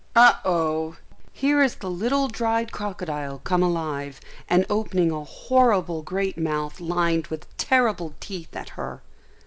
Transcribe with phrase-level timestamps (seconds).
[0.15, 0.41] OH!
[0.45, 0.95] oh!
[1.31, 7.27] here is the little dried crocodile come alive, and opening a horrible great mouth lined
[7.27, 9.03] with terrible teeth at her.